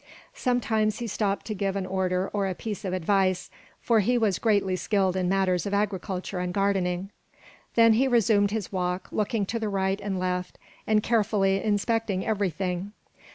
Sometimes 0.33 0.97
he 0.97 1.05
stopped 1.05 1.45
to 1.45 1.53
give 1.53 1.75
an 1.75 1.85
order 1.85 2.27
or 2.33 2.47
a 2.47 2.55
piece 2.55 2.83
of 2.85 2.91
advice, 2.91 3.51
for 3.79 3.99
he 3.99 4.17
was 4.17 4.39
greatly 4.39 4.75
skilled 4.75 5.15
in 5.15 5.29
matters 5.29 5.67
of 5.67 5.75
agriculture 5.75 6.39
and 6.39 6.51
gardening. 6.55 7.11
Then 7.75 7.93
he 7.93 8.07
resumed 8.07 8.49
his 8.49 8.71
walk, 8.71 9.09
looking 9.11 9.45
to 9.45 9.59
the 9.59 9.69
right 9.69 10.01
and 10.01 10.17
left 10.17 10.57
and 10.87 11.03
carefully 11.03 11.63
inspecting 11.63 12.25
everything. 12.25 12.93